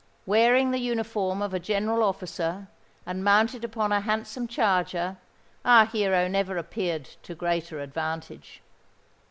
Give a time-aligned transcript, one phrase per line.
[0.25, 2.67] Wearing the uniform of a General officer,
[3.05, 5.17] and mounted upon a handsome charger,
[5.63, 8.63] our hero never appeared to greater advantage.